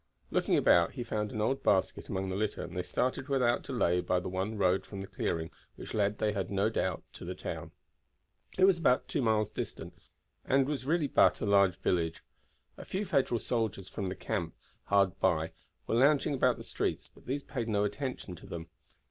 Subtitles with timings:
[0.31, 4.01] Looking about he found an old basket among the litter, and they started without delay
[4.01, 7.35] by the one road from the clearing, which led, they had no doubt, to the
[7.35, 7.69] town.
[8.57, 9.93] It was about two miles distant,
[10.43, 12.23] and was really but a large village.
[12.77, 15.51] A few Federal soldiers from the camp hard by
[15.85, 18.69] were lounging about the streets but these paid no attention to them.